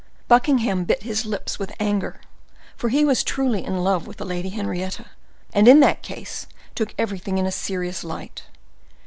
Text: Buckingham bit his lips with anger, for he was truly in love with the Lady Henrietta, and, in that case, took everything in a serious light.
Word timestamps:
Buckingham 0.27 0.85
bit 0.85 1.03
his 1.03 1.27
lips 1.27 1.59
with 1.59 1.71
anger, 1.79 2.21
for 2.75 2.89
he 2.89 3.05
was 3.05 3.23
truly 3.23 3.63
in 3.63 3.83
love 3.83 4.07
with 4.07 4.17
the 4.17 4.25
Lady 4.25 4.49
Henrietta, 4.49 5.05
and, 5.53 5.67
in 5.67 5.79
that 5.81 6.01
case, 6.01 6.47
took 6.73 6.95
everything 6.97 7.37
in 7.37 7.45
a 7.45 7.51
serious 7.51 8.03
light. 8.03 8.45